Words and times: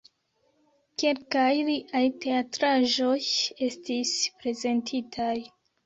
Kelkaj 1.03 1.51
liaj 1.67 2.03
teatraĵoj 2.25 3.15
estis 3.71 4.19
prezentitaj. 4.43 5.35